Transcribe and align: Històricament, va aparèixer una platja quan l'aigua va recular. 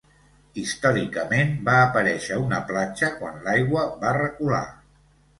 Històricament, 0.59 1.51
va 1.67 1.75
aparèixer 1.81 2.37
una 2.45 2.61
platja 2.71 3.09
quan 3.19 3.37
l'aigua 3.49 3.83
va 4.05 4.15
recular. 4.17 4.63